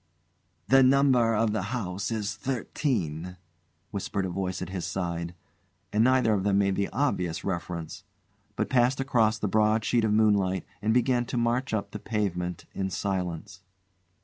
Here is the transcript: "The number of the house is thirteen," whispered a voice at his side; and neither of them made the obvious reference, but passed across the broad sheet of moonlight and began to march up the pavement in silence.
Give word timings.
"The 0.67 0.81
number 0.81 1.35
of 1.35 1.53
the 1.53 1.61
house 1.77 2.09
is 2.09 2.33
thirteen," 2.35 3.37
whispered 3.91 4.25
a 4.25 4.29
voice 4.29 4.59
at 4.59 4.69
his 4.69 4.83
side; 4.83 5.35
and 5.93 6.03
neither 6.03 6.33
of 6.33 6.43
them 6.43 6.57
made 6.57 6.75
the 6.75 6.89
obvious 6.89 7.43
reference, 7.43 8.03
but 8.55 8.67
passed 8.67 8.99
across 8.99 9.37
the 9.37 9.47
broad 9.47 9.85
sheet 9.85 10.03
of 10.03 10.11
moonlight 10.11 10.65
and 10.81 10.91
began 10.91 11.25
to 11.25 11.37
march 11.37 11.71
up 11.71 11.91
the 11.91 11.99
pavement 11.99 12.65
in 12.73 12.89
silence. 12.89 13.61